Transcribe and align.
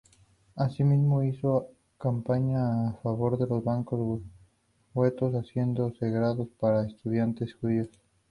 Asimismo, 0.55 1.21
hizo 1.21 1.67
campaña 1.99 2.89
a 2.89 2.93
favor 3.03 3.37
de 3.37 3.45
los 3.45 3.63
bancos 3.63 4.19
gueto, 4.95 5.27
asientos 5.37 5.95
segregados 5.99 6.47
para 6.59 6.87
estudiantes 6.87 7.53
judíos. 7.53 7.87